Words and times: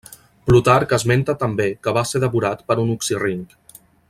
Plutarc 0.49 0.95
esmenta 0.97 1.35
també 1.43 1.69
que 1.85 1.95
va 2.01 2.05
ser 2.13 2.25
devorat 2.27 2.67
per 2.73 2.83
un 2.87 2.99
oxirrinc. 2.99 3.59